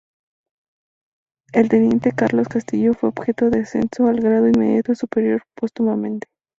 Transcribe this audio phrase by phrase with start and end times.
[1.53, 6.27] El teniente Carlos Castillo fue objeto de ascenso al grado inmediato superior póstumamente.